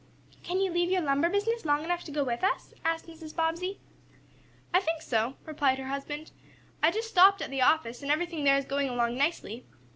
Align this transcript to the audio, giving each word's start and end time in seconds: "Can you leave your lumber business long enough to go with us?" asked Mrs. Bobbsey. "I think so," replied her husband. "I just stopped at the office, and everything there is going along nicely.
"Can 0.41 0.59
you 0.59 0.71
leave 0.71 0.89
your 0.89 1.01
lumber 1.03 1.29
business 1.29 1.63
long 1.63 1.83
enough 1.83 2.03
to 2.05 2.11
go 2.11 2.23
with 2.23 2.43
us?" 2.43 2.73
asked 2.83 3.05
Mrs. 3.05 3.35
Bobbsey. 3.35 3.79
"I 4.73 4.79
think 4.79 4.99
so," 5.03 5.35
replied 5.45 5.77
her 5.77 5.89
husband. 5.89 6.31
"I 6.81 6.89
just 6.89 7.07
stopped 7.09 7.39
at 7.39 7.51
the 7.51 7.61
office, 7.61 8.01
and 8.01 8.09
everything 8.09 8.43
there 8.43 8.57
is 8.57 8.65
going 8.65 8.89
along 8.89 9.15
nicely. 9.15 9.63